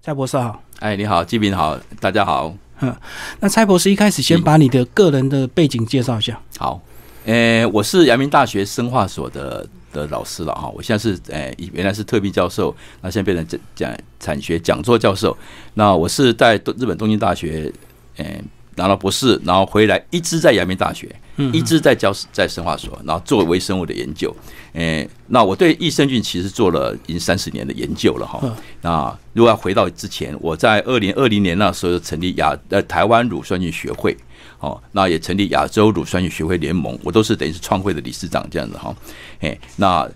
[0.00, 0.62] 蔡博士好。
[0.78, 2.54] 哎，你好，季平好，大家好。
[2.80, 2.94] 嗯，
[3.40, 6.40] 那蔡博士一开始先把你的个人的背景介绍一下。
[6.56, 6.80] 好，
[7.24, 10.68] 呃，我是阳明大学生化所的的老师了哈。
[10.68, 15.36] 我现在是呃，原来是特聘教授，那现在变成讲讲产学讲座教授。
[15.74, 17.72] 那我是在日本东京大学，
[18.16, 18.24] 呃。
[18.76, 21.12] 拿到博士，然后回来一直在阳明大学，
[21.52, 24.32] 一直在教在生化所，然后做微生物的研究。
[24.78, 28.40] 诶，那我对益生菌其实做了已经三十年的研究了哈。
[28.80, 34.16] 那如果要回到之前，我在二零二零年那时候成立亚呃台湾乳酸菌学会，
[34.60, 38.94] 哦，那也成立亚洲乳酸菌学会联盟，我都是等于是创会的理事长这样子哈。
[39.40, 40.08] 诶，那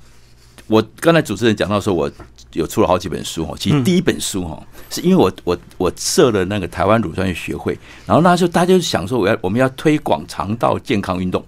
[0.68, 2.10] 我刚才主持人讲到说，我。
[2.52, 7.72] 有出了好几本书哈，其实第一本书哈，是因为我我我设了那个台湾乳酸菌学会，
[8.04, 11.42] 然后那时候大家就想说，我要我们要推广肠道健康运动，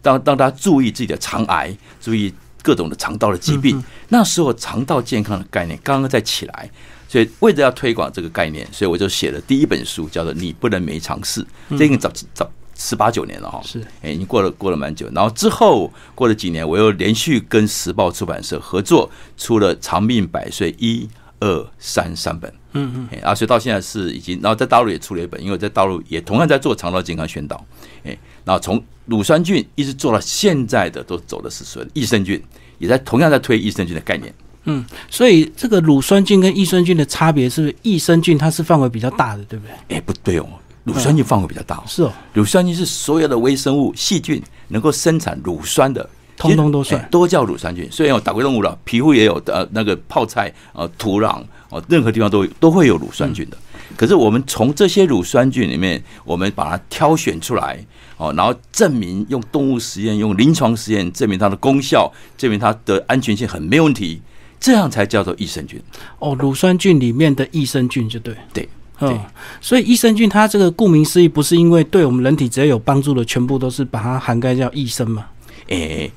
[0.00, 2.32] 让让大家注意自己的肠癌，注意
[2.64, 3.80] 各种的肠道的疾病。
[4.08, 6.68] 那时候肠道健康的概念刚刚在起来，
[7.06, 11.42] 所以为了要推广这个概念，所以我就写了第一本书，叫做《你不能没尝试》，
[11.78, 12.50] 这个早早。
[12.76, 27.64] 十八九年了哈，是，哎，已经过了过了蛮久，然后之后过了几年，我又连续跟时报出版社合作，出了《长命百岁》一二三三本，嗯嗯，啊，所以到现在是已经，然后在大陆也出了一本，因为在大陆也同样在做肠道健康宣导，
[28.02, 28.18] 哎，然
[28.52, 32.42] 后从乳酸菌一直做到现在的都走的是说益生菌，
[32.78, 39.96] 也在同样在推益生菌的概念，嗯，所以这个乳酸菌跟益生菌的差别是，益生菌它是范围比较大的，对不对？
[39.96, 40.46] 哎，不对哦。
[40.84, 42.12] 乳酸菌范围比较大，是哦。
[42.34, 47.88] 乳酸菌是所有的微生物、细菌能够生产乳酸的，通通都算，都叫乳酸菌。
[47.90, 53.56] 虽然有打过动物了，皮肤也有呃那个泡菜呃土壤哦，任何地方都都会有乳酸菌的。
[53.96, 57.84] 可是我们从这些乳酸菌里面，我们把它挑选出来
[58.16, 64.20] 哦，然后证明用动物实验、用临床实验证明它的功效，证明它的安全性很没问题，
[64.58, 65.80] 这样才叫做益生菌。
[66.18, 68.68] 哦，乳酸菌里面的益生菌就对，对。
[69.00, 69.20] 嗯，
[69.60, 75.26] 所以益生菌它这个顾名思义，不是因为对我们人体只要有帮助的，全部都是把它涵盖叫益生嘛？
[75.66, 76.10] 诶，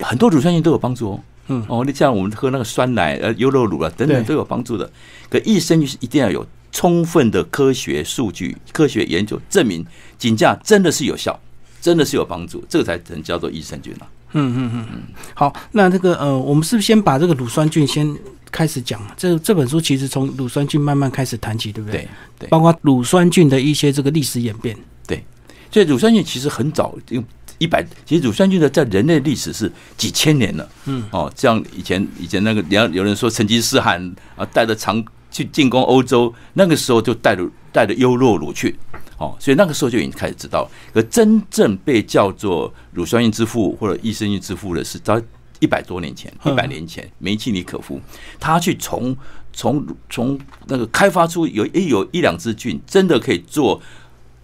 [0.00, 1.20] 很多乳酸菌都有帮助哦。
[1.46, 4.90] 嗯，哦，你像我们喝那个酸奶、呃优酪乳啊等等都有帮助的。
[5.30, 9.84] 可益生菌是一定要有充分的科学数据、科学研究证明，
[10.18, 11.38] 紧价真的是有效，
[11.80, 14.06] 真的是有帮助，这个才能叫做益生菌啊。
[14.32, 15.02] 嗯嗯嗯嗯。
[15.34, 18.16] 好，那这个呃，我们是不是先把这个乳酸菌先？
[18.48, 22.08] 开始讲这这本书其实从乳酸菌慢慢开始谈起，对不对？
[22.38, 24.74] 对，包括乳酸菌的一些这个历史演变。
[25.06, 25.22] 对，
[25.70, 27.22] 所以乳酸菌其实很早，用
[27.58, 30.66] 一百，其实乳酸菌的在人类历史是几千年了。
[30.86, 34.00] 嗯，哦，像以前以前那个，你要有人说成吉思汗
[34.36, 35.04] 啊，带着长
[35.36, 38.78] 去进攻欧洲，那个时候就带着带着优酪乳去，
[39.18, 40.66] 哦，所以那个时候就已经开始知道。
[40.94, 45.22] 可真正被叫做乳酸菌之父或者益生菌之父的是在。
[45.58, 47.98] 一百多年前，一百年前，梅契尼可夫
[48.38, 49.16] 他去从
[49.54, 53.80] 从从那个开发出有一有一两只菌，真的可以做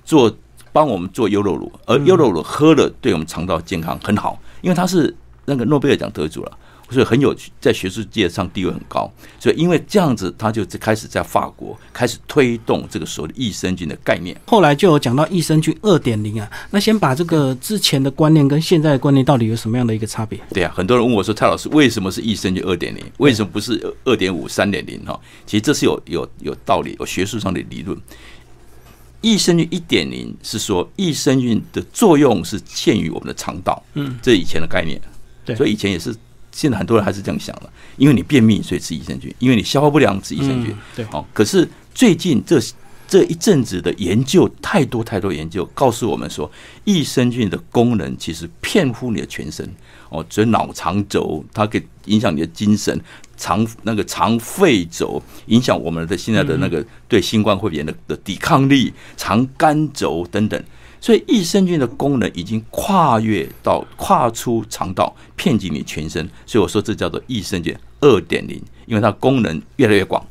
[0.06, 0.34] 做
[0.72, 5.14] 帮我们做优酪乳，而优酪乳喝了对我们肠道健康很好，因为他是
[5.44, 6.58] 那个诺贝尔奖得主了。
[6.92, 9.10] 所以很有趣，在学术界上地位很高。
[9.40, 14.38] 所以因为这样子，他就开始在法国开始推动这个所谓的益生菌的概念。
[14.46, 16.48] 后来就有讲到益生菌二点零啊。
[16.70, 20.38] 那先把这个之前的观念跟现在的观念到底有什么样的一个差别？
[20.50, 23.04] 对啊，很多人问我说：“蔡老师，为什么是益生菌二点零？
[23.18, 27.98] 为什么不是二点五、三点零？”哈，其实这是有有有道理，有学术上的理论。
[29.20, 35.00] 益生菌一点零是说益生菌的作用是限于我们的肠道，嗯，这以前的概念。
[35.44, 36.14] 对，所以以前也是。
[36.52, 40.76] 现在很多人还是这样想的，因为你便秘，所以吃益生菌；因为你消化不良，吃益生菌。
[40.94, 41.24] 对，哦。
[41.32, 42.60] 可是最近这
[43.08, 46.50] 这一阵子的研究，太多太多研究告诉我们说，
[46.84, 49.68] 益生菌的功能其实遍布你的全身。
[50.10, 52.98] 哦，所以脑肠轴它可以影响你的精神，
[53.36, 60.62] 肠那个肠肺轴影响我们的现在的那个对新冠肺炎的的抵抗力，肠肝轴等等。
[61.02, 66.26] 所以益生菌的功能已经跨越到跨出肠道，遍及你全身。
[66.46, 70.24] 所以我说这叫做益生菌二点零，因为它功能越来越广。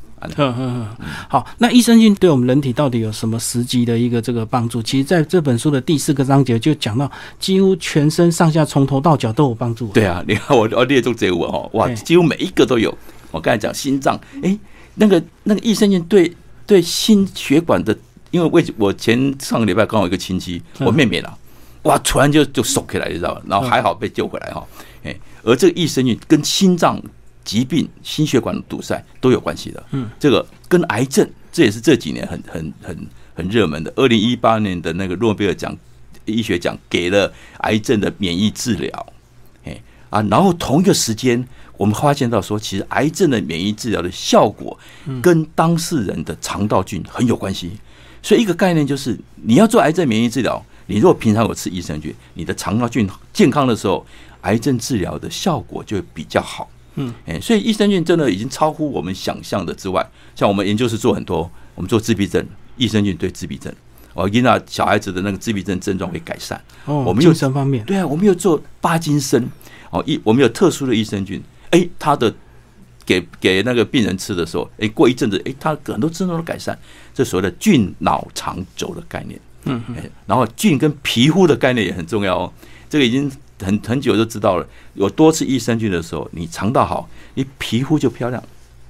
[1.28, 4.82] 好，那益生菌对我们人体到底有什么实际的一个这个帮助？
[4.82, 9.90] 其实在这本书的第四个章节就讲到，几乎全身上下从头到脚都有帮助。
[9.90, 12.98] 对啊， 你看我我列出这个哦，哇，几乎每一个都有。
[13.32, 14.58] 我刚才讲心脏，哎，
[14.96, 16.32] 那个那个益生菌对
[16.66, 17.98] 对心血管的。
[18.32, 21.38] 因为为我前上个礼拜刚好一个亲戚，我妹妹啦，
[21.84, 23.42] 哇，突然就就瘦起来，你知道吧？
[23.46, 24.66] 然后还好被救回来哈。
[25.04, 27.02] 哎，而这个益生菌跟心脏
[27.44, 29.84] 疾病、心血管堵塞都有关系的。
[29.92, 33.94] 嗯，这个跟癌症，这也是这几年很很很很热门的。
[33.96, 35.76] 二零一八年的那个诺贝尔奖
[36.26, 39.14] 医学奖给了癌症的免疫治疗。
[39.66, 41.48] 哎啊，然后同一个时间。
[41.78, 44.78] 我们发现到说，其实癌症的免疫治疗的效果
[45.20, 47.72] 跟当事人的肠道菌很有关系。
[48.22, 54.06] 所以一个概念就是，你要做癌症免疫治疗，你如果平常有吃益生菌，你的肠道菌健康的时候，
[54.42, 56.70] 癌症治疗的效果就会比较好。
[56.96, 60.06] 嗯，哎，所以益生菌真的已经超乎我们想象的之外。
[60.36, 62.46] 像我们研究室做很多，我们做自闭症，
[62.78, 63.74] 益生菌对自闭症，
[64.14, 66.62] 哦，因那小孩子的那个自闭症症状会改善。
[66.86, 69.48] 哦，我们有生方面，对啊，我们有做巴金森，
[69.90, 72.34] 哦，益我们有特殊的益生菌，哎，它的
[73.12, 76.78] 给给那个病人吃的时候，哎，过一阵子，哎，他很多症状都改善。
[77.14, 82.54] 这所谓的菌脑肠轴的概念，嗯，哎，然后菌跟皮肤的概念也很重要哦，
[82.90, 83.32] 这个已经。
[83.64, 88.44] 很很久就知道了，有多次益生菌的时候，你肠道好，你皮肤就漂亮，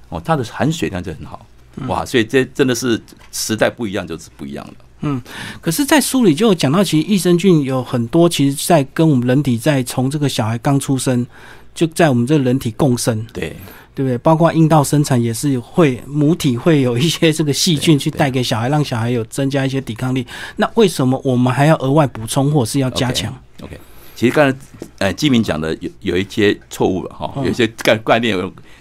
[0.08, 1.44] 哦，它的含水量就很好，
[1.88, 2.98] 哇，所以这真的是
[3.30, 4.74] 时代不一样就是不一样了。
[5.02, 5.20] 嗯，
[5.60, 11.26] 可是，在书里就有讲到，其实益生菌有很多，其实在跟我们人体在从这个小孩刚出生，
[11.74, 13.54] 就在我们这个人体共生，对
[13.94, 14.16] 对不对？
[14.18, 20.26] 包括阴道生产也是会母体会有一些这个细菌去带给小孩，让小孩有增加一些抵抗力。
[20.56, 23.78] 那为什么我们还要额外补充或是要加强？OK。
[24.14, 24.58] 其实刚才，
[24.98, 28.38] 呃，基民讲的有有一些错误了哈，有一些概概念，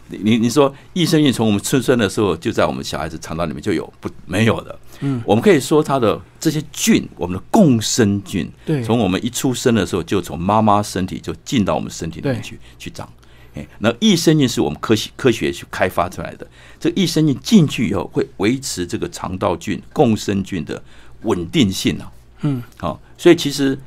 [0.08, 13.10] 你你说益生菌从我们出生的时候就在我们小孩子肠道里面就有，不没有的，嗯，我们可以说它的这些菌，我们的共生菌，对，从我们一出生的时候就从妈妈身体就进到我们身体里面去去长，
[13.56, 16.48] 哎，那益生菌是我们科学科学去开发出来的，
[16.80, 20.81] 这益生菌进去以后会维持这个肠道菌共生菌的
[21.24, 22.12] 稳定性啊，
[22.42, 23.77] 嗯，好，所以其实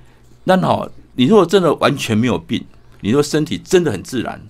[0.45, 0.91] 那好。
[1.17, 2.61] 你如果真的完全没有病，
[3.01, 4.41] 你说身体真的很自然、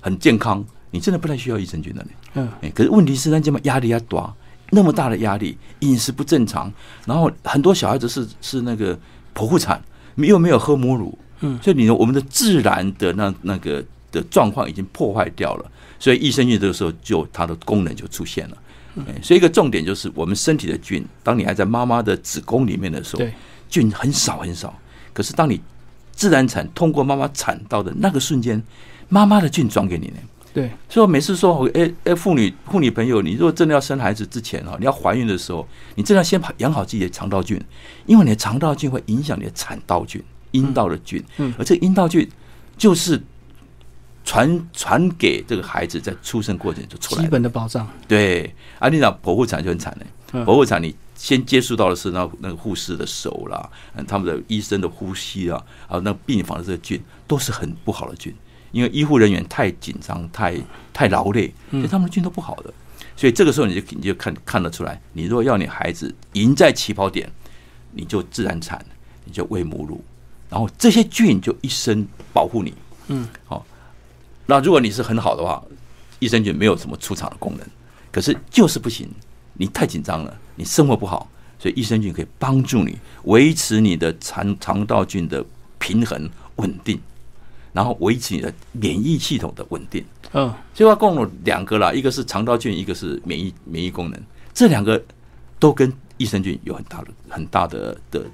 [0.00, 2.08] 很健康，你真的不太需要益生菌的呢。
[2.32, 4.34] 嗯，可是问题是，那这么压力要大，
[4.70, 6.72] 那么大的压力，饮食不正常，
[7.04, 8.98] 然后很多小孩子是是那个
[9.34, 9.84] 剖腹产，
[10.16, 18.56] 又没有喝母乳，嗯，所以你我们的自然的那那个的状况已经破坏掉了，所以益生菌这个时候就它的功能就出现了。
[18.94, 23.24] 嗯，所以一个重点就是，我们身体的菌，当你还在妈妈的子宫里面的时候，
[23.68, 24.72] 菌很少很少，
[25.12, 25.60] 可是当你
[26.12, 28.62] 自然产通过妈妈产道的那个瞬间，
[29.08, 30.16] 妈妈的菌转给你呢。
[30.52, 35.66] 对，所以每次说，哎哎，妇女妇女朋友，你如果真的要生孩子之前啊，你要怀孕的时候，
[35.96, 37.60] 你真的要先养好自己的肠道菌，
[38.06, 40.22] 因为你的肠道菌会影响你的产道菌、
[40.52, 41.20] 阴道的菌。
[41.38, 42.30] 嗯，而这阴道菌
[42.78, 43.20] 就是
[44.24, 47.86] 传传给这个孩子在出生过程就出来基本的保障。
[48.08, 50.94] 对，啊，你讲剖腹产就很惨嘞，剖腹产你。
[51.16, 58.34] 先接触到的是那那个护士的手啦，嗯，他们的医生的呼吸啊，还有那病房的这个菌，都是很不好的菌，
[58.72, 60.60] 因为医护人员太紧张、太
[60.92, 62.74] 太劳累，所以他们的菌都不好的。
[63.16, 67.30] 所以这个时候你就你就看看得出来，你如果要你孩子赢在起跑点，
[67.92, 68.84] 你就自然产，
[69.24, 70.04] 你就喂母乳，
[70.50, 72.74] 然后这些菌就一生保护你。
[73.06, 73.64] 嗯，好。
[74.46, 75.62] 那如果你是很好的话，
[76.18, 77.66] 益生菌没有什么出场的功能，
[78.12, 79.08] 可是就是不行。
[79.56, 81.28] 你太紧张了，你生活不好，
[81.60, 85.44] 所以益生菌可以帮助你维持你的肠肠道菌的
[85.78, 87.00] 平衡稳定，
[87.72, 90.04] 然后维持你的免疫系统的稳定。
[90.32, 94.20] 嗯，所以它共有两个啦，一个是肠道菌，一个是免疫免疫功能，
[94.52, 95.00] 这两个
[95.58, 98.24] 都跟益生菌有很大的很大的的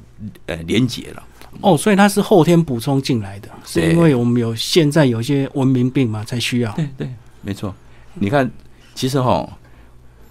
[0.47, 1.23] 呃连结了。
[1.61, 6.73] 哦，所以它是后天补充进来的，是因为我们有现在有一些文明病嘛才需要。
[6.73, 7.11] 对对，
[7.43, 7.75] 没错。
[8.15, 8.51] 你看，
[8.95, 9.49] 其实哈。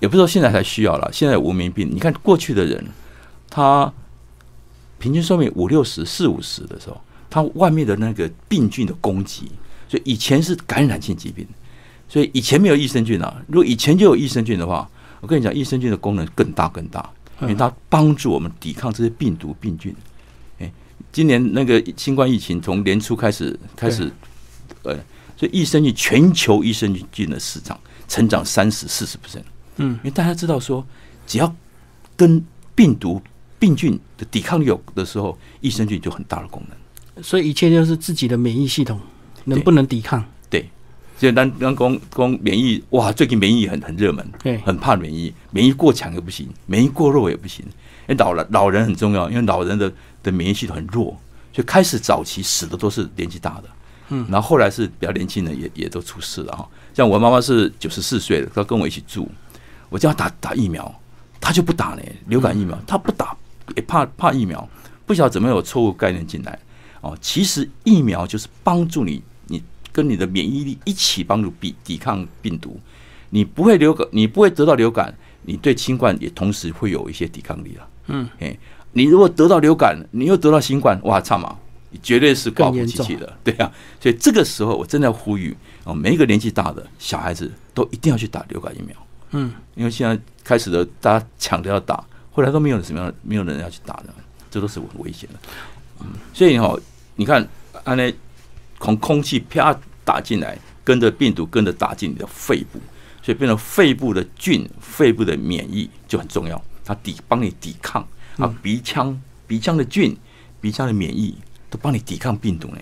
[0.01, 1.85] 也不是说现在才需要了，现在文明病。
[1.93, 2.81] 你看过去的人，
[3.49, 3.91] 他
[4.97, 9.51] 平均寿命五六十、四五十的时候，他外面的那个病菌的攻击，
[9.89, 11.45] 所以以前是感染性疾病，
[12.07, 13.43] 所以以前没有益生菌啊。
[13.47, 14.89] 如果以前就有益生菌的话，
[15.21, 17.09] 我跟你讲，益生菌的功能更大更大，
[17.41, 19.95] 因为它帮助我们抵抗这些病毒病菌。
[20.59, 20.71] 哎，
[21.11, 24.11] 今年那个新冠疫情从年初开始开始，
[24.83, 24.95] 呃，
[25.35, 29.43] 所以益生菌全球益生菌的市场成长三十四十 percent。
[29.77, 30.85] 嗯，因为大家知道说，
[31.27, 31.53] 只要
[32.15, 33.21] 跟病毒、
[33.57, 37.23] 病菌的抵抗力有的时候，益生菌就很大的功能。
[37.23, 38.97] 所以一切就是自己的免疫系统
[39.43, 40.23] 能不能抵抗。
[41.19, 47.65] 对，所以当当公公免疫哇，最近免疫很很热门，对，很怕免疫，免疫过强也不行，免疫过弱也不行。
[48.07, 49.91] 因为老了老人很重要，因为老人的
[50.23, 51.05] 的免疫系统很弱，
[51.53, 53.63] 所以开始早期死的都是年纪大的，
[54.09, 56.67] 嗯，然后后来是比较年轻人也也都出事了哈。
[56.93, 59.29] 像我妈妈是九十四岁了，她跟我一起住。
[59.89, 60.93] 我叫她打打疫苗，
[61.39, 62.01] 她就不打呢。
[62.27, 63.35] 流感疫苗她不打，
[63.75, 64.67] 也怕怕疫苗，
[65.05, 66.57] 不晓得怎么有错误概念进来
[67.01, 67.17] 哦。
[67.21, 69.21] 其实疫苗就是帮助，你
[69.99, 72.79] 跟你的免疫力一起帮助抵抵抗病毒。
[73.31, 77.87] 你不会流感，你不会得到流感，你对新冠也同时会有一些抵抗力了。
[78.07, 78.57] 嗯，哎，
[78.93, 81.57] 你如果得到流感，你又得到新冠，哇，差嘛，
[81.89, 83.69] 你绝对是刮胡机器的，对啊。
[83.99, 85.53] 所以这个时候我真的要呼吁
[85.83, 88.95] 哦，每一个年纪大的小孩子都一定要去打流感疫苗。
[89.31, 92.01] 嗯，因为现在开始的大家抢着要打，
[92.31, 94.05] 后来都没有什么样，没有人要去打的，
[94.49, 95.39] 这都是很危险的。
[95.99, 96.75] 嗯，所以哈，
[97.15, 97.47] 你看，
[97.83, 98.11] 安那
[98.79, 99.77] 从空气啪
[100.09, 102.79] 打进来，跟着病毒跟着打进你的肺部，
[103.21, 108.01] 所以变成肺部的菌、肺部的免疫就很重要，它抵帮你抵抗
[108.37, 110.17] 啊，鼻腔鼻腔的菌、
[110.59, 111.35] 鼻腔的免疫
[111.69, 112.79] 都帮你抵抗病毒呢。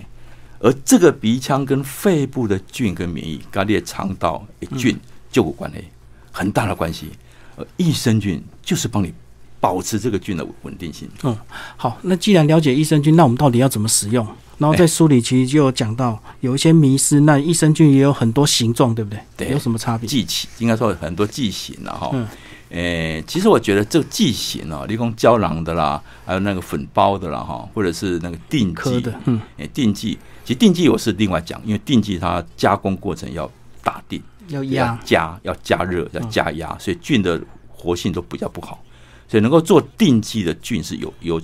[0.60, 4.98] 而这个鼻腔跟肺部的菌跟免疫，跟你的肠道的菌
[5.30, 5.84] 就有关系。
[6.32, 7.10] 很大的关系，
[7.58, 9.14] 呃，益生菌就是帮你
[9.60, 11.10] 保持这个菌的稳定性。
[11.24, 11.36] 嗯，
[11.76, 14.26] 好，那既然了解益生菌，那我们到底要怎么使用？
[14.58, 19.20] 然后在书里其实就有讲到有一些迷思，那益生菌也有很多形状，对不对？
[19.38, 20.08] 对，有什么差别？
[20.08, 22.10] 剂型应该说很多剂型了哈。
[22.14, 22.28] 嗯，
[22.70, 33.50] 诶，其实我觉得这个剂型啊，例如胶囊的啦，还有那个粉包的啦哈，或者是那个定剂的，嗯，诶，定剂，其实定剂我是另外讲，因为定剂它加工过程要
[33.84, 34.22] 打定。
[34.50, 37.38] 要压加要加热要加压，所以菌的
[37.68, 38.82] 活性都比较不好，
[39.28, 41.42] 所以能够做定剂的菌是有有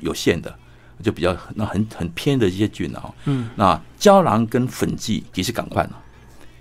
[0.00, 0.54] 有限的，
[1.02, 3.12] 就比较那很很偏的一些菌啊。
[3.26, 6.02] 嗯，那胶囊跟粉剂其实赶快了，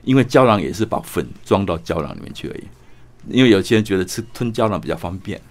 [0.04, 2.64] 因为胶囊也是把粉装到胶囊里面去而已。
[3.28, 5.42] 因为有些人觉得吃吞胶囊比较方便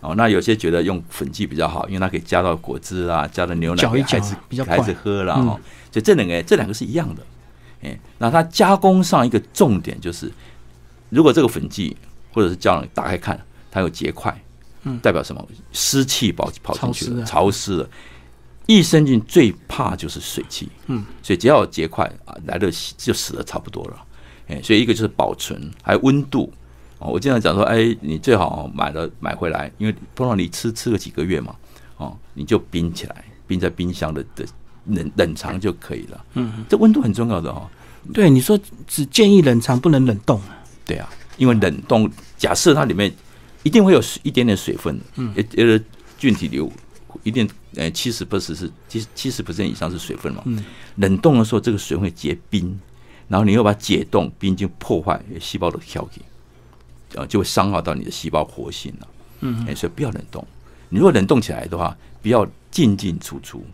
[0.00, 5.58] 哦，那有些觉得用粉剂比较好，因为它可以加到果汁啊，加到牛奶搅一搅比较快，孩子喝了哦。
[5.90, 7.22] 所以这两个这两个是一样的。
[7.82, 10.30] 哎，那它加工上一个重点就是，
[11.08, 11.96] 如果这个粉剂
[12.32, 14.40] 或者是胶囊打开看，它有结块，
[14.84, 15.46] 嗯，代表什么？
[15.72, 17.88] 湿气跑跑进去了，潮湿了。
[18.66, 24.04] 益生菌最怕就是水汽，嗯，所以只要有结块啊，来得及就死的差不多了。
[24.48, 26.52] 哎，所以一个就是保存，还有温度。
[26.98, 31.54] 哦，我经常讲说，哎，你最好买了买回来，因为碰到你吃吃个几个月嘛，
[31.98, 34.46] 哦，你就冰起来，冰在冰箱的的。
[34.86, 36.24] 冷冷藏就可以了。
[36.34, 37.66] 嗯，这温度很重要的哦。
[38.12, 40.38] 对，你说只建议冷藏，不能冷冻。
[40.84, 43.10] 对啊，因为冷冻，假设它里面
[43.64, 45.80] 一定会有一点点水分，嗯，呃，
[46.16, 46.70] 菌体流
[47.24, 50.42] 一定，呃，七十不是是七七十 percent 以上是水分嘛。
[50.44, 50.64] 嗯，
[50.96, 52.78] 冷冻的时候，这个水会结冰，
[53.26, 56.20] 然后你又把它解冻，冰就破坏细胞的调节，
[57.14, 59.08] 呃，就会伤害到你的细胞活性了。
[59.40, 60.46] 嗯，哎，所以不要冷冻。
[60.90, 63.64] 你如果冷冻起来的话，不要进进出出。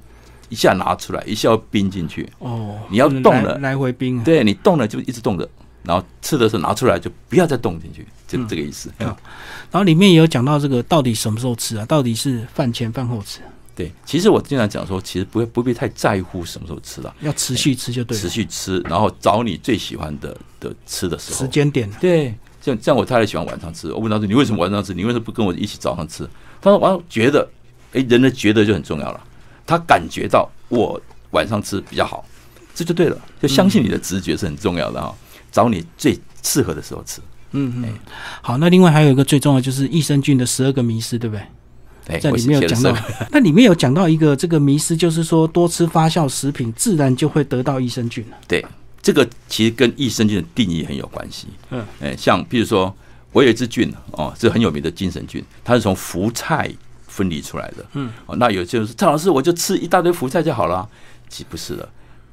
[0.49, 2.29] 一下拿出来，一下要冰进去。
[2.41, 4.21] 哦，你要动了，来回冰。
[4.25, 5.49] 对你动了就一直动着，
[5.83, 8.91] 然后吃的时候拿出来就不要再动进去，就这个意思。
[8.99, 9.17] 然
[9.73, 11.85] 后里面也有讲到这个到底什么时候吃啊？
[11.87, 13.41] 到底是饭前饭后吃？
[13.75, 18.21] 对，其实我经常讲说，其实不会不必太在乎什么时候吃了，要持续吃就对了。
[18.21, 21.91] 持续吃，然后找你最喜欢的的吃的时候时间点。
[22.01, 24.93] 对，像像我太太喜欢晚上吃，我问她说：“你为什么晚上吃？
[24.93, 26.29] 你为什么不跟我一起早上吃？”
[26.61, 27.49] 她说：“我觉得，
[27.93, 29.21] 哎，人的觉得就很重要了。”
[29.65, 32.23] 她感觉到我晚上吃比较好，
[32.75, 33.17] 这就对了。
[33.41, 35.15] 就相信你的直觉是很重要的哈，
[35.51, 37.21] 找你最适合的时候吃。
[37.53, 37.95] 嗯嗯。
[38.43, 41.37] 好，那另外还有一个最重要就是益生菌的十二个迷思，对不
[42.07, 42.19] 对？
[42.21, 42.97] 在里面有讲到。
[43.31, 48.37] 那里面有讲到一个这个迷思，就是说多吃发酵食品，自然就会得到益生菌了。
[48.49, 48.65] 对，
[49.03, 51.49] 这个其实跟益生菌的定义很有关系。
[51.71, 51.85] 嗯。
[52.01, 52.95] 哎，像比如说，
[53.33, 56.71] 我有一支菌哦，是很有名的精神菌，它是从福菜。
[57.13, 60.89] 分离出来的，嗯，哦，那有些人说张老师，我就吃一大堆福菜就好了，
[61.29, 61.87] 其实不是的，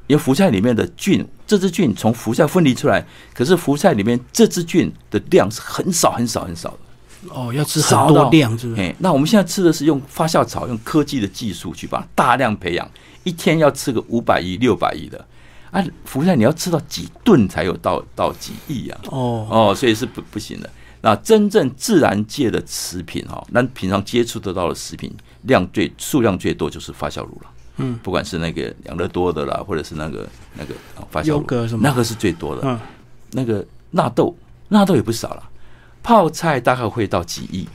[0.08, 8.96] 因为福菜里面的菌，这支菌从福菜分离出来，可是福菜里面这支菌的量是很少很少很少的，哦，要吃很多量，是不是？
[9.00, 12.90] 那我们现在吃的是用发酵草，用科技的技术去把大量培养，
[13.24, 15.26] 一天要吃个五百亿、六百亿的，
[15.72, 19.00] 啊，福菜你要吃到几顿才有到到几亿啊？
[19.12, 20.70] 哦哦，所以是不不行的。
[21.02, 27.50] 那真正自然界的食品哈，那平常接触得到的食品量最数量最多就是发酵乳了。
[27.78, 30.74] 嗯，不管是那个养乐多的啦，或者是那个那个
[31.10, 32.62] 发酵乳，那个是最多的。
[32.66, 32.80] 嗯，
[33.32, 34.36] 那个纳豆，
[34.68, 35.50] 纳豆也不少了。
[36.04, 37.68] 泡菜大概会到几亿，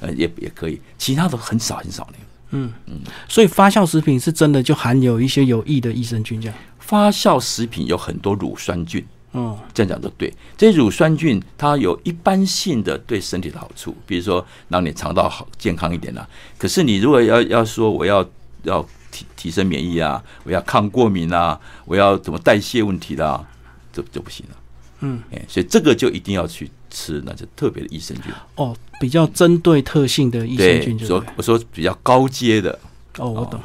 [0.00, 2.14] 呃，也也可以，其他的很少很少呢。
[2.50, 6.56] 嗯嗯，所以发酵食品是真的就含有一些有益的益生菌，这样。
[6.78, 9.04] 发酵食品有很多乳酸菌。
[9.32, 10.32] 嗯，这样讲都对。
[10.56, 16.28] 这些乳酸菌它有一般性的对身体的好处，比如说让你肠道好健康一点啦。
[16.58, 18.28] 可是你如果要要说我要
[18.64, 23.44] 要提提升免疫啊，我要抗过敏啊，我要怎么代谢问题啦，
[23.92, 24.56] 这就不行了。
[25.00, 28.32] 嗯，哎，所以这个就一定要去吃那些特别的益生菌。
[28.56, 32.78] 哦，比较针对特性的益生菌，说我说比较高阶的。
[33.18, 33.60] 哦，我懂。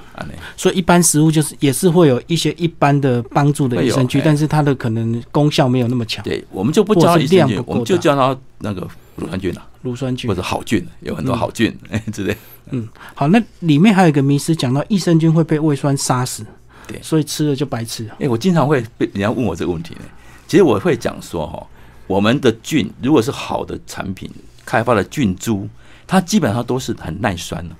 [0.57, 6.23] 所以一般食物就是也是会有一些一般的帮助的益生菌，但是它的可能功效没有那么强。
[6.23, 12.35] 对，我们就不叫益生菌，我们就叫它那个乳酸菌啊，乳酸菌或者好菌，有很多好菌哎 之类。
[12.71, 16.45] 嗯，好，那里面还有一个迷思，讲到益生菌会被胃酸杀死，
[16.87, 18.15] 对所以吃了就白吃了。
[18.19, 20.01] 哎，我经常会被人家问我这个问题呢。
[20.47, 21.67] 其实我会讲说哈，
[22.07, 24.29] 我们的菌如果是好的产品
[24.65, 25.67] 开发的菌株，
[26.07, 27.75] 它基本上都是很耐酸的。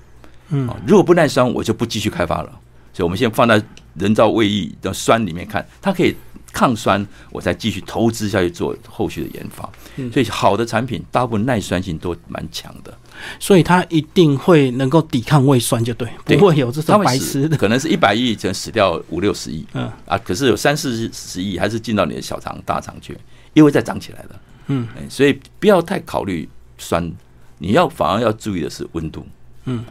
[0.48, 2.50] 嗯啊，如果不耐酸，我就不继续开发了。
[2.92, 3.62] 所以我们现在放在
[3.94, 6.16] 人造胃液的酸里面看，它可以
[6.56, 9.70] 抗酸，我再继续投资下去做后续的研发。
[9.96, 12.96] 嗯所以好的产品大部分耐酸性都蛮强的，
[13.38, 17.56] 所以它一定会能够抵抗胃酸，就对，不会有这种白痴的。
[17.58, 23.16] 可能是一百亿只能死掉五六十亿嗯啊，可是有三四十亿还是进到你的小肠、大肠去，
[23.52, 24.30] 又会再长起来的。
[24.68, 26.48] 嗯哎，所以不要太考虑
[26.78, 27.12] 酸，
[27.58, 29.26] 你要反而要注意的是温度。
[29.64, 29.84] 嗯，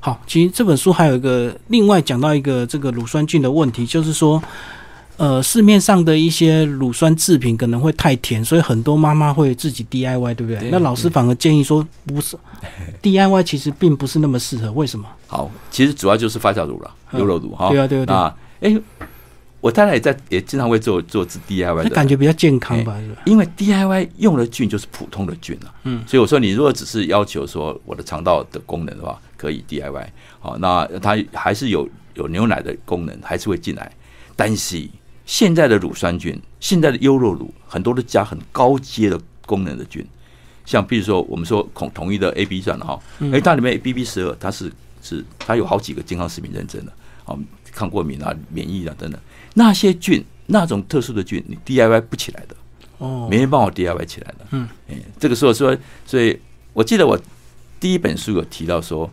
[0.00, 4.42] 好，其实这本书还有一个另外讲到一个这个乳酸菌的问题，就是说，
[5.16, 10.60] 呃，市面上的一些乳酸制品可能会太甜，所以很多妈妈会自己 DIY，对不对？
[10.60, 12.36] 对那老师反而建议说，不是
[13.02, 15.08] DIY，其实并不是那么适合，为什么？
[15.26, 17.70] 好，其实主要就是发酵乳了，嗯优酪乳哈。
[17.70, 18.80] 对啊对啊对啊那哎，
[19.60, 22.94] 我太太也在，也经常会做做 DIY 的，那感觉比较健康吧？
[23.00, 23.22] 是吧？
[23.24, 30.06] 因为 DIY 用的菌就是普通的菌啊，嗯，所以我说你如果只是要求说我的肠道的功能的话，可以 DIY，
[30.40, 33.90] 好，那它还是有有牛奶的功能，还是会进来，
[34.36, 34.86] 但是
[35.26, 40.06] 现在的乳酸菌，现在的优酪乳很多都加很高阶的功能的菌，
[40.64, 46.92] 像比如说我们说统统一的 A B 算了哈，嗯哎、它里面 B B 十二它是是它有好几个健康食品认证的，
[47.26, 47.38] 哦，
[47.72, 49.20] 抗过敏啊、免疫啊等等，
[49.54, 52.56] 那些菌那种特殊的菌，你 DIY 不起来的。
[52.98, 54.46] 哦，没人帮我 DIY 起来的。
[54.52, 56.38] 嗯，哎，这个时候说，所以
[56.72, 57.18] 我记得我
[57.78, 59.10] 第一本书有提到说，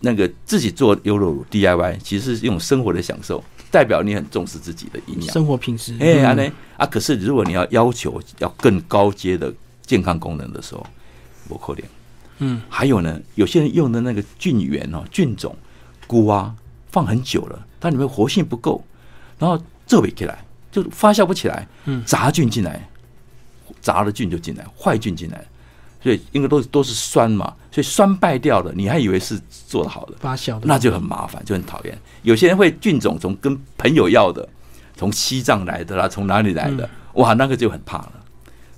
[0.00, 3.44] 那个自己做优酪乳 DIY，其实是一种生活的享受，
[3.74, 5.32] 代表你很重视自己的营养。
[5.32, 5.94] 生活品质。
[5.98, 9.52] 哎，嗯安呢啊，可是如果你要要求要更高阶的
[9.82, 10.86] 健康功能的时候，
[11.48, 11.82] 我可怜。
[12.38, 15.56] 嗯，还有呢，有些人用的那个菌源哦，菌种
[16.06, 16.54] 菇啊，
[16.92, 18.84] 放很久了，它里面活性不够，
[19.40, 22.88] 然后这尾起来就发酵不起来，嗯杂菌进来，
[23.80, 25.44] 杂的菌就进来，坏菌进来，
[26.04, 31.98] 所以应该都都是酸嘛，所以酸败掉了，你还以为是做的好的，发酵的，那就很麻烦，就很讨厌。
[32.22, 34.46] 有些人会菌种从跟朋友要的，
[34.94, 38.12] 从西藏来的啦，从哪里来的，哇，那个就很怕了。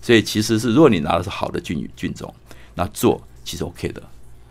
[0.00, 2.32] 所以其实是，如果你拿的是好的菌菌种，
[2.76, 4.00] 那做其实 OK 的，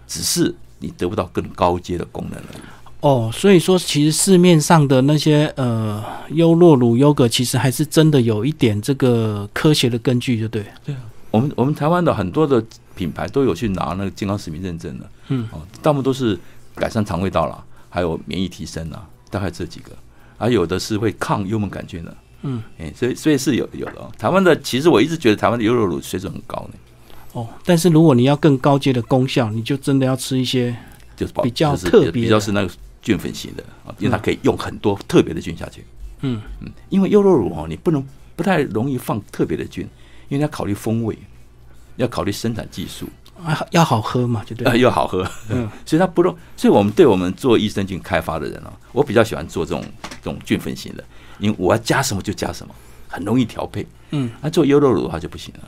[0.06, 2.62] 只是你得不到更高阶的功能而已。
[3.00, 10.98] 哦，所以说其实市面上的那些呃优酪乳、优格，其实还是真的有一点这个科学的根据，就对了。
[11.36, 12.64] 我们我们台湾的很多的
[12.96, 16.40] 品牌都有去拿那个健康食品认证的，嗯，哦，大部分都是
[16.76, 19.92] 改善肠胃道啦，还有免疫提升啊，大概这几个，
[20.38, 24.10] 而有的是会抗幽门杆菌的，嗯，哎、所以所以是有有的、哦。
[24.18, 26.80] 台湾的其实我一直觉得台湾的优酪乳水准很高呢，
[27.34, 30.74] 哦，但是如果你要更高阶的功效，你就真的要吃一些
[31.18, 32.12] 就是比较特别的。
[32.14, 32.72] 比较是那个
[33.02, 35.84] 菌粉型的啊，因为它可以用很多特别的菌下去。
[36.22, 36.42] 嗯。
[36.62, 38.02] 嗯，因为优酪乳哦，你不能
[38.38, 39.86] 不太容易放特别的菌，
[40.36, 41.18] 因为要考虑风味，
[41.96, 43.08] 要考虑生产技术，
[43.44, 44.66] 啊要好喝嘛，就对。
[44.80, 49.84] 又好喝，嗯 所以它不容，所以我们对我们做益生菌开发的人啊，我比较喜欢做这种
[50.22, 51.04] 这种菌粉型的，
[51.40, 52.76] 因为我要加什么就加什么，
[53.08, 53.86] 很容易调配。
[54.12, 55.62] 嗯，那做优酪乳的话就不行了。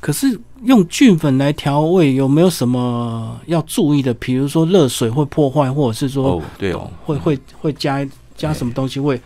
[0.00, 4.12] 可是用菌粉来调味，有没有什么要注意的？
[4.14, 8.04] 比如说热水会破坏，或者是说哦，对哦，会会会加
[8.36, 9.20] 加什么东西会？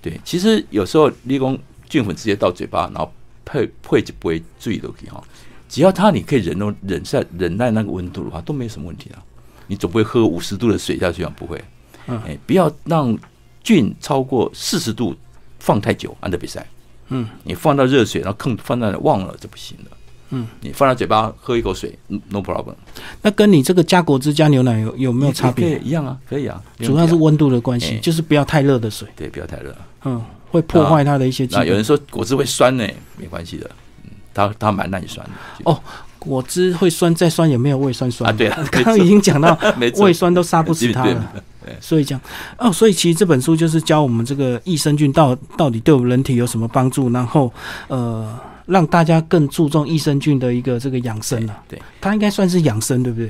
[0.00, 3.12] 对，其实有时候立功菌粉直接到嘴巴，然后
[3.44, 5.22] 配配就不会注意都可以哈。
[5.68, 9.22] 只要它你可以忍耐忍下忍耐那个温度的话，都没什么问题啊。
[9.66, 11.32] 你总不会喝五十度的水下去啊？
[11.36, 11.62] 不会。
[12.08, 13.16] 嗯哎，不要让
[13.62, 15.14] 菌超过四十度
[15.60, 16.66] 放太久，按照比赛。
[17.08, 19.96] 嗯，你放到热水，然后空放在那忘了，就不行了。
[20.34, 22.74] 嗯，你放到嘴巴喝一口水嗯，no problem，
[23.20, 25.78] 那跟你这个加果汁加牛奶有有没有差别？
[25.78, 26.60] 以一样啊，可以啊。
[26.78, 29.76] 主要是温度的关系，哎就是不要太热的水，对，不要太热。
[30.04, 30.22] 嗯，
[30.52, 31.48] 会破坏它的一些。
[31.50, 32.86] 那有人说果汁会酸呢，
[33.16, 33.68] 没关系的，
[34.04, 35.32] 嗯，它它蛮耐酸的。
[35.64, 35.82] 哦
[36.18, 39.58] 果汁会酸，再酸也没有胃酸酸啊对啊 刚刚已经讲到
[39.98, 41.32] 胃酸都杀不死它对了。
[41.80, 42.20] 所以讲
[42.58, 47.52] 哦，所以其实这本书就是教我们这个益生菌到到底对我们人体有什么帮助，然后
[47.88, 51.60] 呃，让大家更注重益生菌的一个这个养生啊。
[51.68, 53.28] 对，它应该算是养生，对不对？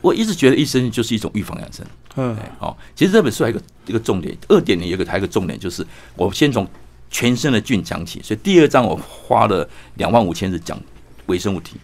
[0.00, 1.86] 我一直觉得益生菌就是一种预防养生。
[2.16, 6.66] 嗯哎，好，其实这本书还有一个一个重点，二点零有一个还有一个重点，就是我先从
[7.10, 10.80] 全身的菌讲起，所以第二章我花了两万五千字讲
[11.26, 11.76] 微生物体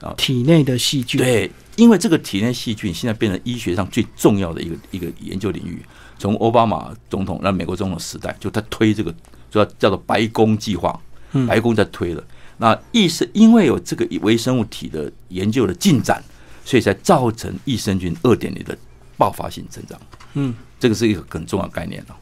[0.00, 0.14] 啊。
[0.16, 5.82] 体内的细菌。，对，因为这个体内细菌现在变成医学上最重要的一个一个研究领域。
[6.18, 9.14] 从奥巴马总统那美国总统时代，就他推这个，
[9.50, 11.00] 就叫做白宫计划，
[11.32, 12.22] 嗯白宫在推了。
[12.58, 16.22] 那意思因为有这个微生物体的研究的进展，
[16.70, 18.78] 所以才造成益生菌二点零的
[19.16, 20.00] 爆发性增长。
[20.34, 22.14] 嗯，这个是一个很重要的概念哦。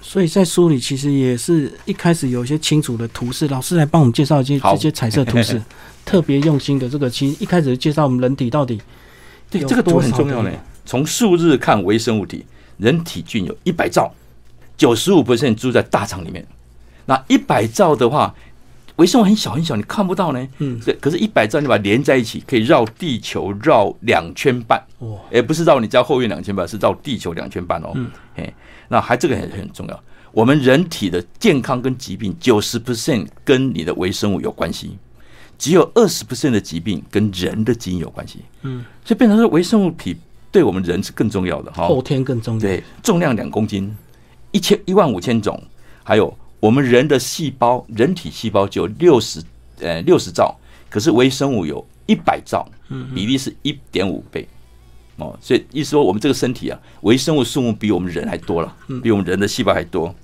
[0.00, 5.60] 所以在书里其实也是一开始有一些清楚的图示，老师来帮我们介绍一些这些彩色图示，
[6.06, 8.80] 特别用心的这个，其实一开始介绍我们人体到底
[9.50, 10.50] 对，这个图很重要呢。
[10.84, 14.14] 从数日看微生物体，人体菌有一百兆，
[14.76, 15.24] 九十五
[15.56, 16.46] 住在大肠里面。
[17.06, 18.32] 那一百兆的话，
[18.96, 20.48] 微生物很小很小，你看不到呢。
[20.58, 24.82] 嗯对，可是，一百兆你把它连在一起，可以绕地球绕两圈半。
[25.00, 27.92] 哇，也不是绕你家后院两圈半，是绕地球两圈半哦。
[27.94, 28.52] 嗯，哎，
[28.88, 30.02] 那还这个很很重要。
[30.32, 34.96] 我们人体的健康跟疾病，九十 percent 跟你的微生物有关系，
[35.58, 38.40] 只有二十 percent 的疾病跟人的基因有关系。
[38.62, 40.16] 嗯，所以变成说微生物体
[40.50, 41.86] 对我们人是更重要的哈。
[41.86, 42.60] 后天更重要。
[42.60, 43.94] 对，重量两公斤，
[44.52, 45.62] 一千一万五千种，
[46.02, 49.42] 还有我们人的细胞，人体细胞就有六十
[49.80, 50.56] 呃六十兆，
[50.88, 52.66] 可是微生物有一百兆，
[53.14, 54.46] 比例是一点五倍。
[55.18, 60.14] 哦，所以意思说我们这个身体啊，微生物数目比我们人还多了，比我们人的细胞还多。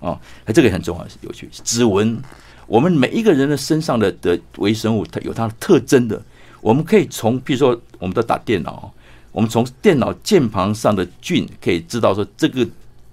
[0.00, 1.48] 哦，那，这个也很重要，有趣。
[1.64, 2.20] 指纹，
[2.66, 6.20] 我们每一个人的身上的的微生物，它有它的特征的。
[6.60, 8.92] 我们可以从，比如说，我们都打电脑，
[9.30, 12.66] 我们从电脑键盘上的菌可以知道说这个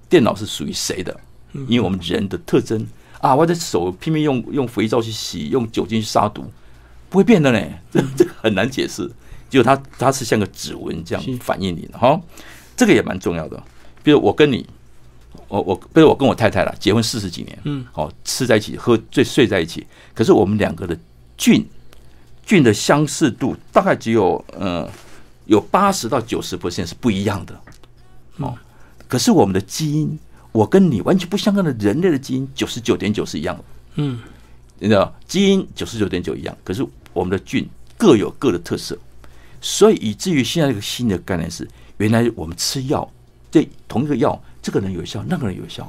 [0.10, 1.18] 电脑是属于谁的，
[1.54, 2.86] 因为我们人的特征
[3.20, 6.46] 啊，我的手拼命用用肥皂去洗，用酒精去杀毒，
[7.10, 7.60] 不会变的呢，
[7.92, 9.10] 这这很难解释。
[9.50, 11.36] 就它它是像个指纹这样是。
[11.38, 12.22] 反映你的哈，
[12.78, 13.62] 这个也蛮重要的。
[14.04, 14.64] 比如我跟你，
[15.48, 20.96] 我我比如我跟我太太了，结婚四十几年，嗯，哦，吃在一起，喝醉睡在一起，可是我们两个的
[21.36, 21.68] 菌
[22.46, 24.88] 菌的相似度大概只有呃
[25.46, 27.60] 有八十到九十 percent 是不一样的，
[28.38, 28.56] 哦，
[29.08, 30.20] 可是我们的基因，
[30.52, 33.64] 我跟你完全不相干的人类的基因九十九点九是一样的，
[33.96, 34.20] 嗯，
[34.80, 38.98] 你知道基因九十九点九一样，可是我们的菌各有各的特色，
[39.62, 43.10] 所以以至于现在一个新的概念是，原来我们吃药，
[43.52, 45.88] 这同一个药，这个人有效，那个人有效。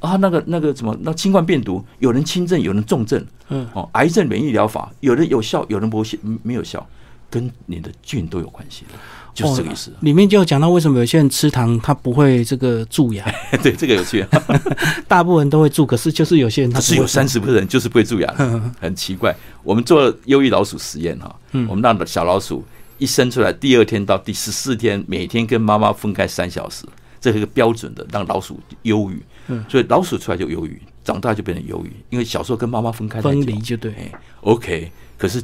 [0.00, 6.84] 啊，那个那个什么，那新冠病毒有人轻症，有人重症，嗯，哦，癌症免疫疗法有人有效，有人不效，没有效，
[7.32, 8.98] 跟你的菌都有关系的，
[9.32, 9.90] 就是这个意思。
[10.00, 13.24] 里面就有讲到为什么有些人吃糖他不会这个蛀牙，
[13.62, 14.22] 对，这个有趣，
[15.08, 19.34] 大部分人都会蛀，可是就是有些人他 是有三十个人就是不会蛀牙的，很奇怪。
[19.62, 22.62] 我们做忧郁老鼠实验哈，嗯我们让小老鼠
[22.98, 26.84] 一生出来，第二天到第十四天，每天跟妈妈分开三小时，
[27.18, 29.22] 这是一个标准的，让老鼠忧郁。
[29.48, 29.64] 嗯。
[29.68, 35.42] 所以老鼠出来就忧郁，长大就变成忧郁，因为小时候跟妈妈分开分离就对，哎，OK，可是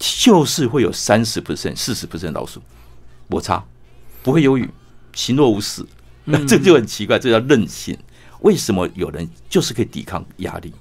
[0.00, 2.60] 就是会有三十 percent、四十 percent 老鼠
[3.28, 3.62] 摩擦，
[4.22, 4.66] 不会忧郁，
[5.12, 5.84] 行若无事，
[6.24, 7.96] 那这就很奇怪，这叫韧性。
[8.40, 10.72] 为什么有人就是可以抵抗压力，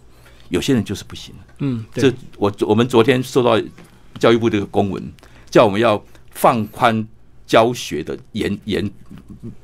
[0.47, 1.35] 有些人就是不行？
[1.57, 3.61] 嗯，这我我们昨天收到
[4.17, 5.11] 教育部这个公文，
[5.49, 6.01] 叫我们要
[6.31, 7.05] 放宽
[7.45, 8.89] 教学的严严，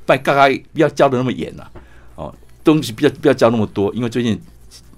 [0.06, 1.66] 拜刚刚不要教的那么严呐、
[2.16, 4.38] 哦，东西不要不要教那么多，因为最近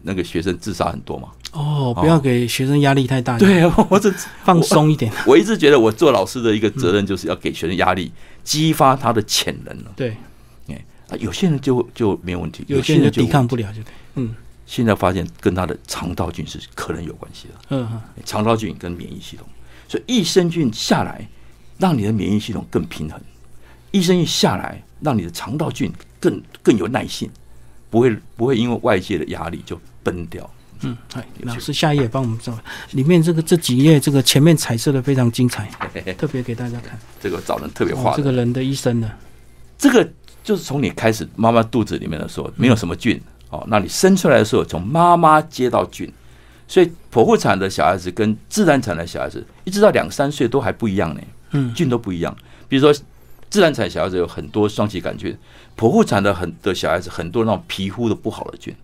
[0.02, 1.30] 那个学生自杀很多嘛。
[1.54, 8.12] 哦，不要给学生压力太大，，对，我只放松一点， 我一直觉得我做老师的一个责任就是要给学生压力，
[8.44, 9.92] 激发他的潜能了。
[9.96, 10.16] 对，
[10.68, 14.36] 哎，啊，有些人就就没有问题，有些人就就抵抗不了，就对，嗯。
[14.66, 17.54] 现在发现跟他的肠道菌是可能有关系的。
[17.70, 18.02] 嗯嗯。
[18.26, 19.48] 肠道菌跟免疫系统，
[19.88, 21.26] 所以益生菌下来，
[21.78, 23.18] 让你的免疫系统更平衡；
[23.92, 27.30] 益生菌下来，让你的肠道菌更更有耐性，
[27.90, 30.50] 不会不会因为外界的压力就崩掉。
[30.82, 32.58] 嗯，哎，老师下一页帮我们找，
[32.92, 35.70] 里面这个这几页这个前面彩色的非常精彩，
[36.18, 39.12] 特别给大家看，这个找人特别哦画，的，这个人的一生呢，
[39.78, 40.08] 这个
[40.44, 46.12] 就是从你开始妈妈肚子里面的时候，没有什么菌哦，那你生出来的时候，从妈妈接到菌，
[46.68, 51.22] 所以剖腹产的小孩子跟自然产的小孩子，一直到两三岁都还不一样呢。
[51.52, 51.74] 嗯。
[51.74, 52.36] 菌都不一样。
[52.68, 53.04] 比如说，
[53.50, 55.34] 自然产小孩子有很多双歧杆菌，
[55.78, 58.76] 剖腹产的很的小孩子很多那种皮肤的不好的菌，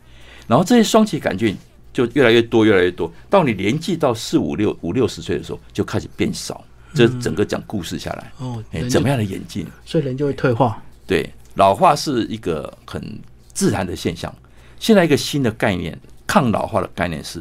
[0.47, 1.57] 然后这些双歧杆菌
[1.93, 3.09] 就越来越多，越来越多。
[3.29, 6.61] 到你年纪到四五六五六十岁的时候，就开始变少。
[6.95, 9.65] 这整个讲故事下来，哦，怎么样的演进？
[9.83, 13.19] 所以人就会退化，对，老化是一个很
[13.51, 14.31] 自然的现象。
[14.79, 17.39] 现在一个新的概念，抗老化的概念是，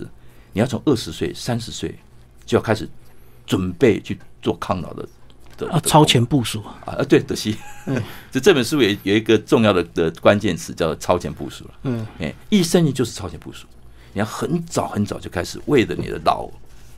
[0.55, 1.95] 你要从二十岁、三十岁
[2.47, 2.89] 就要开始
[3.47, 5.07] 准备去做抗老的
[5.59, 11.71] 的啊，超前部署，啊，呃对，德西嗯， 这这本书也有一个重要的的关键词叫做超前部署了。
[11.83, 13.67] 嗯哎，一生菌就是超前部署，
[14.13, 16.49] 你要很早很早就开始为了你的老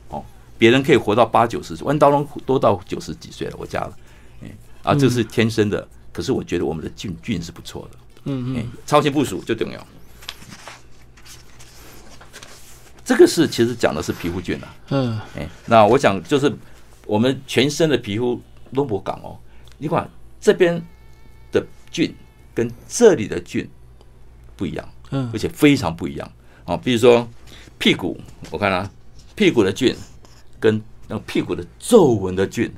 [0.09, 0.23] 哦，
[0.57, 3.97] 别人可以活到八九十岁，弯刀龙都到九十几岁了，我家了，
[4.43, 4.49] 哎
[4.83, 8.57] 啊，这是天生的，可是我觉得我们的菌菌是不错的，嗯嗯。
[8.57, 9.87] 哎，超前部署就重要。
[13.03, 14.75] 这个是其实讲的是皮肤菌啊。
[14.89, 16.51] 嗯，哎，那我想就是
[17.05, 18.41] 我们全身的皮肤
[18.73, 19.37] 都不港哦，
[19.77, 20.09] 你看
[20.41, 20.83] 这边
[21.51, 22.13] 的菌
[22.53, 23.69] 跟这里的菌
[24.57, 25.29] 不一样，嗯。
[25.31, 26.31] 而且非常不一样
[26.65, 26.77] 哦。
[26.83, 27.27] 比如说
[27.77, 28.19] 屁股，
[28.51, 28.89] 我看啊，
[29.35, 29.95] 屁股的菌
[30.59, 32.71] 跟那个屁股的皱纹的菌，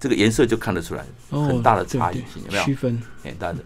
[0.00, 2.64] 这个颜色就看得出来哦，很大的对对差异性，有没有？
[2.64, 3.00] 区分？
[3.22, 3.58] 很大的。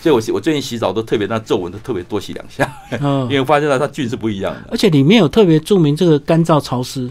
[0.00, 4.68] 所以我我最近洗澡都特别，那皱纹都特别多洗两下，嗯 因，为我发现了它菌是不一样的。
[4.70, 7.10] 而且里面有特别注明这个干燥潮湿，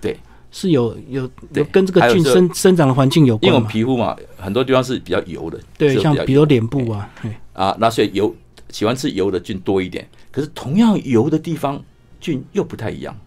[0.00, 0.16] 对，
[0.52, 3.68] 是有有有跟这个菌生生长的环境有关因为我们？
[3.68, 8.32] 皮肤嘛，很多地方是比较油的，对，是较油像比如脸部啊，嘿啊，那所以油
[8.70, 11.84] 喜欢吃油的菌多一点，可是同样油的地方
[12.20, 13.18] 菌又不太一样，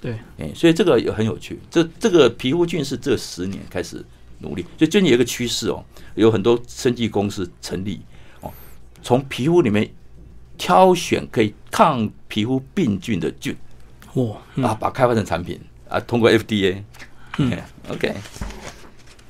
[0.00, 1.58] 对，哎，所以这个也很有趣。
[1.68, 4.04] 这这个皮肤菌是这十年开始
[4.38, 8.00] 努力，所以最近有一个趋势哦，有很多生技公司成立
[8.40, 8.52] 哦，
[9.02, 9.92] 从皮肤里面
[10.56, 13.56] 挑选可以抗皮肤病菌的菌
[14.14, 14.64] 哇，嗯。
[14.64, 16.84] 啊，把它开发成产品啊，通过 FDA，
[17.38, 17.50] 嗯
[17.88, 18.14] ，OK，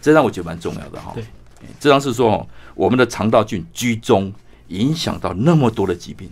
[0.02, 1.12] 这让我觉得蛮重要的哈。
[1.14, 1.24] 对。
[1.62, 4.30] 哎，这张是说哦，我们的肠道菌居中，
[4.68, 6.30] 影响到那么多的疾病，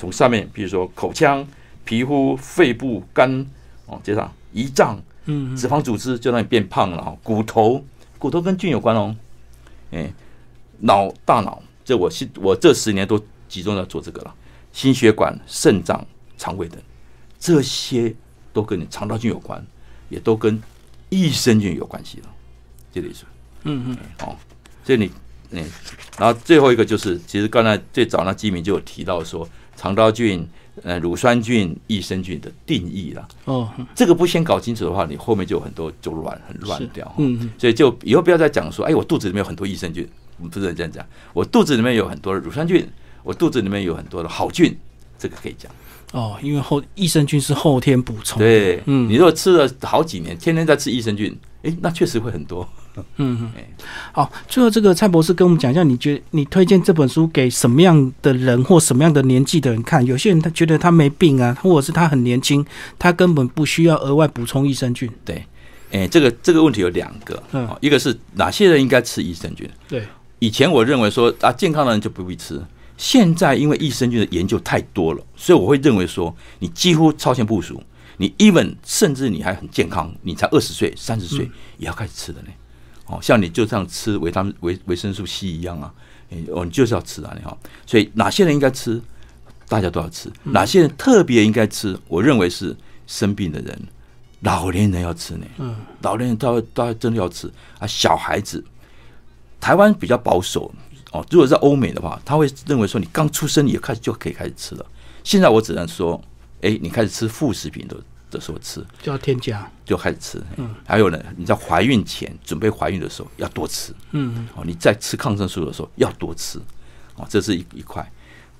[0.00, 1.46] 从上面比如说口腔、
[1.84, 3.44] 皮肤、肺部、肝
[3.84, 7.84] 哦，接上胰脏、嗯，脂肪组织就让你变胖了哦，骨头，
[8.18, 9.14] 骨头跟菌有关哦，
[9.90, 10.10] 哎，
[10.78, 14.34] 脑、大脑，这我是我这十年都集中在做这个了，
[14.72, 16.02] 心血管、肾脏、
[16.38, 16.80] 肠胃等，
[17.38, 18.14] 这些
[18.54, 19.62] 都跟你肠道菌有关，
[20.08, 20.58] 也都跟
[21.10, 22.28] 益生菌有关系了，
[22.90, 23.24] 这个意思。
[23.64, 24.34] 嗯嗯，哦，
[24.82, 25.10] 所以你，
[25.50, 25.62] 嗯，
[26.18, 29.46] 然后最后一个就是，其实刚才最早那基民就有提到说，
[29.80, 30.46] 肠道菌、
[30.82, 33.26] 呃乳酸菌、益生菌的定义啦。
[33.46, 37.10] 哦，嗯这个不先搞清楚的话，你后面就有很多就乱，很乱掉。
[37.16, 41.02] 嗯嗯，所以就以后不要再讲说，哎，我肚子里面有很多益生菌，我们不能这样讲。
[41.32, 42.86] 我肚子里面有很多的乳酸菌，
[43.22, 44.76] 我肚子里面有很多的好菌，
[45.18, 45.72] 这个可以讲。
[46.12, 52.68] 哦，因为后益生菌是后天补充，，对，嗯你如果吃了好几年，天天在吃益生菌，哎，那确实会很多。
[52.96, 53.68] 嗯嗯哎。
[54.12, 60.04] 好，最后这个蔡博士跟我们讲一下，你觉得你推荐这本书给什么样的人或什么样的年纪的人看？
[60.04, 62.64] 有些人他觉得他没病啊，或者是他很年轻，
[62.98, 65.10] 他根本不需要额外补充益生菌。
[65.24, 65.44] 对，
[65.92, 69.68] 哎，这个这个问题有两个，嗯哦一个是哪些人应该吃益生菌？
[69.88, 70.04] 对，
[70.38, 72.60] 以前我认为说啊，健康的人就不必吃。
[72.96, 77.82] 现在因为益生菌的研究太多了，所以我会认为说，你几乎超前部署，
[78.18, 82.48] 你 even 甚至你还很健康，你才二十岁、三十岁也要开始吃的呢。
[83.10, 85.92] 哦，像你就这样吃维他命维维生素 C 一样啊，
[86.28, 87.58] 你哦，你就是要吃啊，你好。
[87.84, 89.02] 所以哪些人应该吃，
[89.68, 92.76] 大家都要吃；哪些人特别应该吃，我认为是
[93.08, 93.76] 生病的人、
[94.40, 95.46] 老年人要吃呢。
[95.58, 98.64] 嗯，老年人到到真的要吃啊，小孩子，
[99.60, 100.72] 台湾比较保守
[101.10, 101.26] 哦。
[101.30, 104.86] 如果在欧美的话，他会认为说你刚出生也开始就可以开始吃了。
[105.24, 106.22] 现在我只能说，
[106.62, 107.96] 哎，你开始吃副食品的
[108.30, 109.70] 的时候吃，就要添加。
[109.84, 110.42] 就开始吃。
[110.56, 114.62] 嗯，还有呢，你在怀孕前准备怀孕的时候要多吃嗯哦。
[114.64, 116.58] 你在吃抗生素的时候要多吃
[117.16, 118.08] 哦，这是一一块。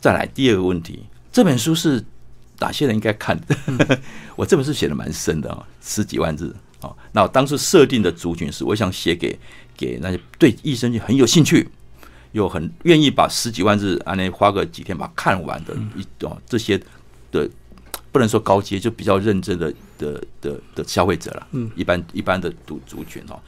[0.01, 2.05] 再来第二个问题，这本书是
[2.59, 3.99] 哪些人应该看的？
[4.35, 6.97] 我这本书写的蛮深的啊、哦，十几万字哦。
[7.13, 9.39] 那我当时设定的族群是，我想写给
[9.77, 11.69] 给那些对益生菌很有兴趣，
[12.33, 16.81] 又很愿意把十几万字安内花个几天把它看完的一哦这些
[17.31, 17.49] 的，
[18.13, 21.47] 不能说高阶，就比较认真的的的的消费者了。
[21.53, 23.39] 嗯，一般一般的族族群哦。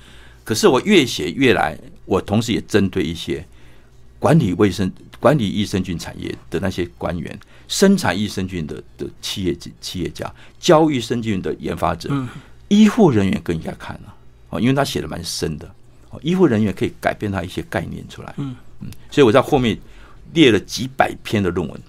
[0.45, 3.45] 可是我越写越来，我同时也针对一些
[4.19, 12.29] 管理卫生、管理益生菌产业的那些官员、生产益生菌的的企业企业家、教益生菌的研发者、嗯
[12.69, 14.15] 医护人员更应该看了
[14.49, 15.71] 哦，因为他写的蛮深的
[16.09, 18.33] 哦，医护人员可以改变他一些概念出来。
[18.39, 19.79] 嗯嗯，所以我在后面
[20.33, 21.81] 列了几百篇的论文。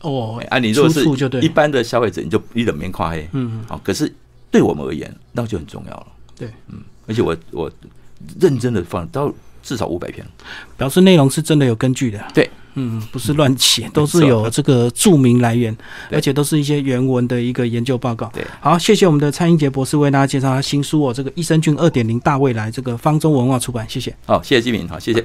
[0.00, 1.04] 哦哎，啊，你如果是
[1.40, 4.12] 一般的消费者，你就一冷面夸黑，嗯，好，可是
[4.50, 6.06] 对我们而言，那就很重要了。
[6.36, 7.70] 对，嗯，而且我我
[8.40, 9.32] 认真的放到
[9.62, 10.26] 至少五百篇。
[10.76, 12.18] 表示内容是真的有根据的。
[12.32, 15.76] 对，嗯，不是乱写，都是有这个著名来源，
[16.10, 18.30] 而且都是一些原文的一个研究报告。
[18.32, 24.16] 对，好，谢谢我们的蔡英杰博士为大家介绍他新书哦，这个益生菌二点零大未来，这个方舟文化出版，谢谢。
[24.24, 25.24] 好，谢谢金明，好，谢谢。